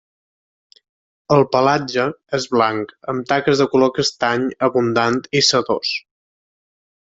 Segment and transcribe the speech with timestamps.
[1.35, 2.05] El pelatge
[2.39, 5.97] és blanc, amb taques de color castany, abundant i sedós.